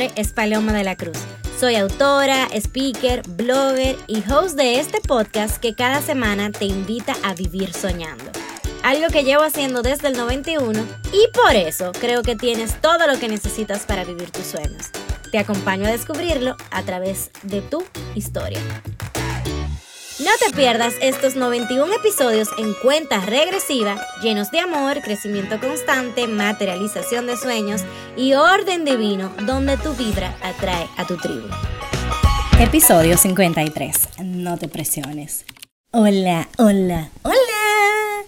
[0.00, 1.18] es Paloma de la Cruz.
[1.58, 7.34] Soy autora, speaker, blogger y host de este podcast que cada semana te invita a
[7.34, 8.24] vivir soñando.
[8.82, 13.18] Algo que llevo haciendo desde el 91 y por eso creo que tienes todo lo
[13.18, 14.86] que necesitas para vivir tus sueños.
[15.30, 18.60] Te acompaño a descubrirlo a través de tu historia.
[20.20, 27.26] No te pierdas estos 91 episodios en cuenta regresiva, llenos de amor, crecimiento constante, materialización
[27.26, 27.80] de sueños
[28.18, 31.48] y orden divino, donde tu vibra atrae a tu tribu.
[32.58, 33.96] Episodio 53.
[34.22, 35.46] No te presiones.
[35.90, 38.26] Hola, hola, hola.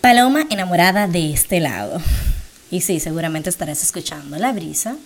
[0.00, 2.00] Paloma enamorada de este lado.
[2.70, 4.96] Y sí, seguramente estarás escuchando la brisa,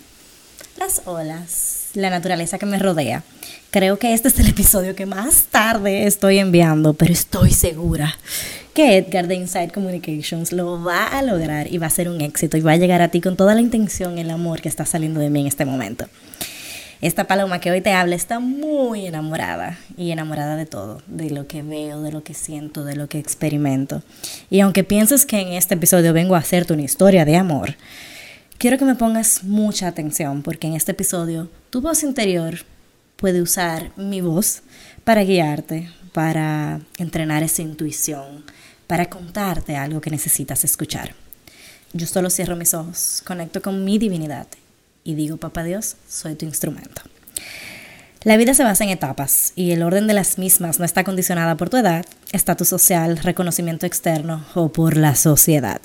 [0.79, 3.23] las olas, la naturaleza que me rodea.
[3.71, 8.15] Creo que este es el episodio que más tarde estoy enviando, pero estoy segura
[8.75, 12.57] que Edgar de Inside Communications lo va a lograr y va a ser un éxito
[12.57, 15.21] y va a llegar a ti con toda la intención el amor que está saliendo
[15.21, 16.07] de mí en este momento.
[17.01, 21.47] Esta paloma que hoy te habla está muy enamorada y enamorada de todo, de lo
[21.47, 24.03] que veo, de lo que siento, de lo que experimento.
[24.49, 27.77] Y aunque pienses que en este episodio vengo a hacerte una historia de amor,
[28.59, 32.61] quiero que me pongas mucha atención porque en este episodio tu voz interior
[33.17, 34.63] puede usar mi voz
[35.05, 38.45] para guiarte, para entrenar esa intuición,
[38.87, 41.15] para contarte algo que necesitas escuchar.
[41.93, 44.47] Yo solo cierro mis ojos, conecto con mi divinidad
[45.05, 47.03] y digo, Papá Dios, soy tu instrumento.
[48.23, 51.57] La vida se basa en etapas y el orden de las mismas no está condicionada
[51.57, 55.81] por tu edad, estatus social, reconocimiento externo o por la sociedad.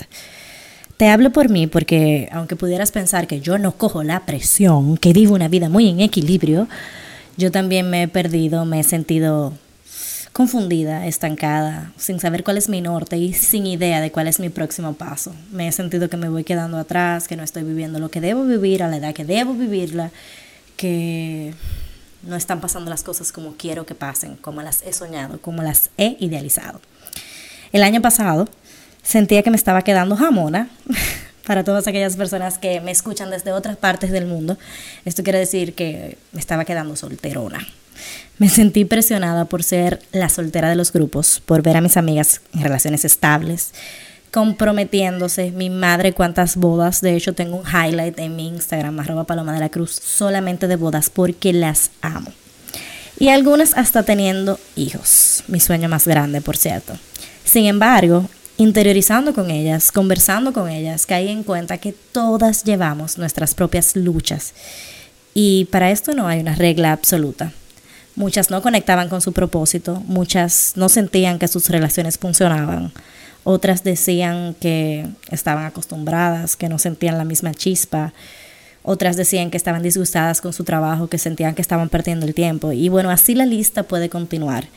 [1.01, 5.13] Te hablo por mí porque aunque pudieras pensar que yo no cojo la presión, que
[5.13, 6.67] vivo una vida muy en equilibrio,
[7.37, 9.51] yo también me he perdido, me he sentido
[10.31, 14.49] confundida, estancada, sin saber cuál es mi norte y sin idea de cuál es mi
[14.49, 15.33] próximo paso.
[15.51, 18.43] Me he sentido que me voy quedando atrás, que no estoy viviendo lo que debo
[18.43, 20.11] vivir a la edad que debo vivirla,
[20.77, 21.55] que
[22.21, 25.89] no están pasando las cosas como quiero que pasen, como las he soñado, como las
[25.97, 26.79] he idealizado.
[27.71, 28.47] El año pasado
[29.11, 30.69] sentía que me estaba quedando jamona
[31.45, 34.57] para todas aquellas personas que me escuchan desde otras partes del mundo.
[35.05, 37.67] Esto quiere decir que me estaba quedando solterona.
[38.37, 42.41] Me sentí presionada por ser la soltera de los grupos, por ver a mis amigas
[42.53, 43.73] en relaciones estables,
[44.31, 45.51] comprometiéndose.
[45.51, 47.01] Mi madre, cuántas bodas.
[47.01, 50.77] De hecho, tengo un highlight en mi Instagram, arroba paloma de la cruz, solamente de
[50.77, 52.31] bodas porque las amo.
[53.19, 55.43] Y algunas hasta teniendo hijos.
[55.47, 56.97] Mi sueño más grande, por cierto.
[57.43, 58.27] Sin embargo,
[58.61, 64.53] interiorizando con ellas, conversando con ellas, caí en cuenta que todas llevamos nuestras propias luchas.
[65.33, 67.51] Y para esto no hay una regla absoluta.
[68.15, 72.91] Muchas no conectaban con su propósito, muchas no sentían que sus relaciones funcionaban,
[73.43, 78.13] otras decían que estaban acostumbradas, que no sentían la misma chispa,
[78.83, 82.73] otras decían que estaban disgustadas con su trabajo, que sentían que estaban perdiendo el tiempo.
[82.73, 84.67] Y bueno, así la lista puede continuar.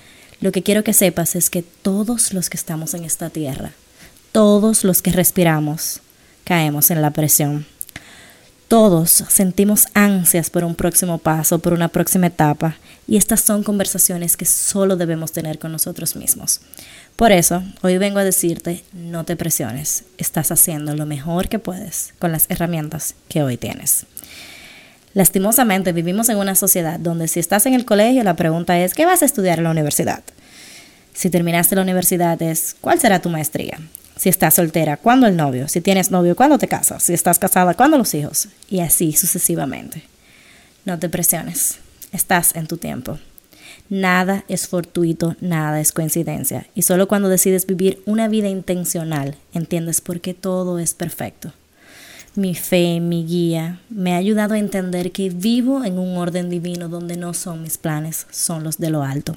[0.45, 3.73] Lo que quiero que sepas es que todos los que estamos en esta tierra,
[4.31, 6.03] todos los que respiramos,
[6.45, 7.65] caemos en la presión.
[8.69, 12.77] Todos sentimos ansias por un próximo paso, por una próxima etapa,
[13.09, 16.61] y estas son conversaciones que solo debemos tener con nosotros mismos.
[17.17, 22.13] Por eso, hoy vengo a decirte, no te presiones, estás haciendo lo mejor que puedes
[22.19, 24.05] con las herramientas que hoy tienes.
[25.15, 29.07] Lastimosamente vivimos en una sociedad donde si estás en el colegio la pregunta es, ¿qué
[29.07, 30.23] vas a estudiar en la universidad?
[31.15, 33.79] Si terminaste la universidad es, ¿cuál será tu maestría?
[34.17, 35.69] Si estás soltera, ¿cuándo el novio?
[35.69, 37.03] Si tienes novio, ¿cuándo te casas?
[37.05, 38.49] Si estás casada, ¿cuándo los hijos?
[38.69, 40.03] Y así sucesivamente.
[40.85, 41.79] No te presiones,
[42.13, 43.19] estás en tu tiempo.
[43.89, 46.67] Nada es fortuito, nada es coincidencia.
[46.75, 51.53] Y solo cuando decides vivir una vida intencional, entiendes por qué todo es perfecto
[52.37, 56.89] mi fe, mi guía, me ha ayudado a entender que vivo en un orden divino
[56.89, 59.37] donde no son mis planes, son los de lo alto.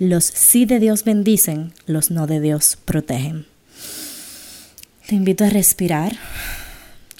[0.00, 3.46] Los sí de Dios bendicen, los no de Dios protegen.
[5.06, 6.16] Te invito a respirar,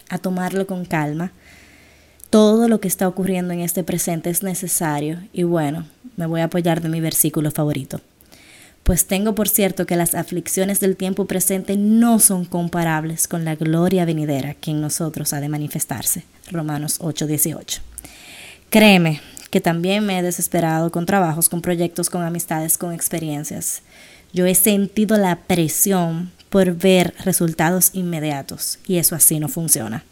[0.09, 1.31] a tomarlo con calma.
[2.31, 5.87] Todo lo que está ocurriendo en este presente es necesario y bueno,
[6.17, 8.01] me voy a apoyar de mi versículo favorito
[8.83, 13.55] pues tengo por cierto que las aflicciones del tiempo presente no son comparables con la
[13.55, 16.25] gloria venidera que en nosotros ha de manifestarse.
[16.51, 17.83] Romanos 8:18.
[18.69, 23.83] Créeme que también me he desesperado con trabajos, con proyectos, con amistades, con experiencias.
[24.33, 30.05] Yo he sentido la presión por ver resultados inmediatos y eso así no funciona.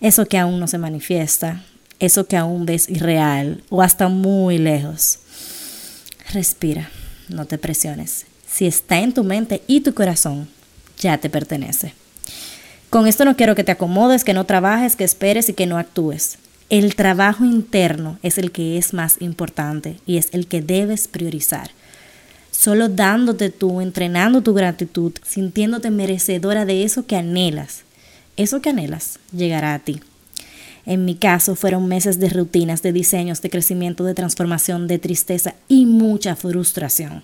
[0.00, 1.62] Eso que aún no se manifiesta,
[1.98, 5.18] eso que aún ves irreal o hasta muy lejos.
[6.32, 6.88] Respira
[7.32, 8.26] no te presiones.
[8.46, 10.48] Si está en tu mente y tu corazón,
[10.98, 11.94] ya te pertenece.
[12.90, 15.78] Con esto no quiero que te acomodes, que no trabajes, que esperes y que no
[15.78, 16.38] actúes.
[16.72, 21.70] El trabajo interno es el que es más importante y es el que debes priorizar.
[22.50, 27.82] Solo dándote tú, entrenando tu gratitud, sintiéndote merecedora de eso que anhelas.
[28.38, 30.00] Eso que anhelas llegará a ti.
[30.86, 35.54] En mi caso fueron meses de rutinas, de diseños, de crecimiento, de transformación, de tristeza
[35.68, 37.22] y mucha frustración,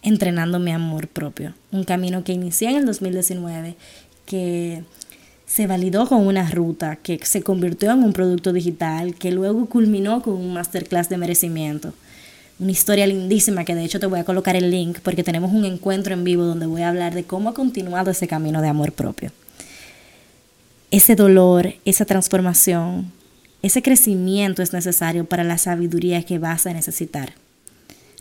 [0.00, 1.52] entrenando mi amor propio.
[1.70, 3.76] Un camino que inicié en el 2019,
[4.24, 4.84] que
[5.56, 10.22] se validó con una ruta, que se convirtió en un producto digital, que luego culminó
[10.22, 11.94] con un masterclass de merecimiento.
[12.58, 15.64] Una historia lindísima que de hecho te voy a colocar el link porque tenemos un
[15.64, 18.92] encuentro en vivo donde voy a hablar de cómo ha continuado ese camino de amor
[18.92, 19.32] propio
[20.90, 23.12] ese dolor, esa transformación,
[23.62, 27.34] ese crecimiento es necesario para la sabiduría que vas a necesitar.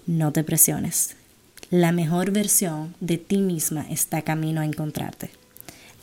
[0.08, 1.16] No te presiones.
[1.70, 5.30] La mejor versión de ti misma está camino a encontrarte.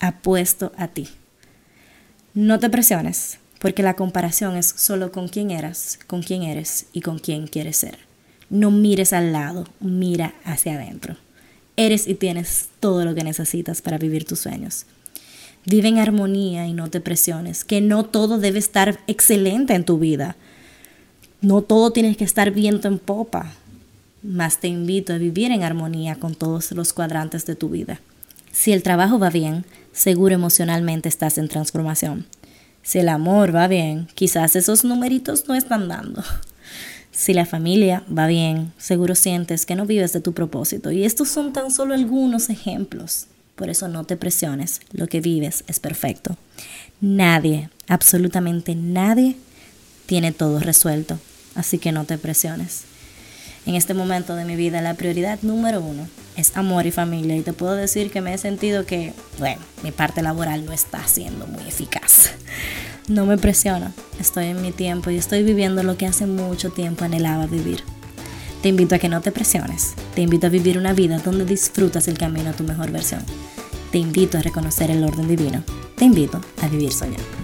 [0.01, 1.09] Apuesto a ti.
[2.35, 7.03] No te presiones, porque la comparación es solo con quién eras, con quién eres y
[7.03, 7.99] con quién quieres ser.
[8.49, 11.17] No mires al lado, mira hacia adentro.
[11.77, 14.87] Eres y tienes todo lo que necesitas para vivir tus sueños.
[15.67, 19.99] Vive en armonía y no te presiones, que no todo debe estar excelente en tu
[19.99, 20.37] vida.
[21.43, 23.53] No todo tienes que estar viento en popa.
[24.23, 28.01] Mas te invito a vivir en armonía con todos los cuadrantes de tu vida.
[28.53, 32.27] Si el trabajo va bien, seguro emocionalmente estás en transformación.
[32.83, 36.23] Si el amor va bien, quizás esos numeritos no están dando.
[37.15, 40.91] Si la familia va bien, seguro sientes que no vives de tu propósito.
[40.91, 43.27] Y estos son tan solo algunos ejemplos.
[43.55, 46.39] Por eso no te presiones, lo que vives es perfecto.
[47.03, 49.37] Nadie, absolutamente nadie,
[50.07, 51.19] tiene todo resuelto,
[51.55, 52.85] así que no te presiones.
[53.67, 57.43] En este momento de mi vida la prioridad número uno es amor y familia y
[57.43, 61.47] te puedo decir que me he sentido que, bueno, mi parte laboral no está siendo
[61.47, 62.31] muy eficaz.
[63.09, 67.05] No me presiona, estoy en mi tiempo y estoy viviendo lo que hace mucho tiempo
[67.05, 67.83] anhelaba vivir.
[68.63, 69.95] Te invito a que no te presiones.
[70.15, 73.25] Te invito a vivir una vida donde disfrutas el camino a tu mejor versión.
[73.91, 75.65] Te invito a reconocer el orden divino.
[75.97, 77.42] Te invito a vivir soñando.